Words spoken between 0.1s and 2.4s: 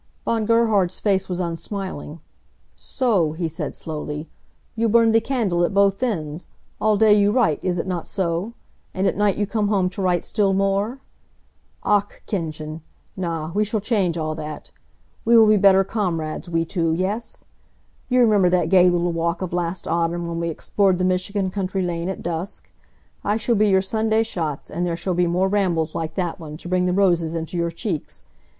Von Gerhard's face was unsmiling.